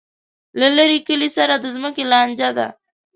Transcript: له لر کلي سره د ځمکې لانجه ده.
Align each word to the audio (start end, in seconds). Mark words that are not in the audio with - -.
له 0.59 0.67
لر 0.77 0.91
کلي 1.07 1.29
سره 1.37 1.53
د 1.59 1.65
ځمکې 1.75 2.03
لانجه 2.11 2.49
ده. 2.57 2.67